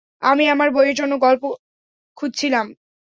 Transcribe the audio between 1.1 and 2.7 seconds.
গল্প খুঁজছিলাম।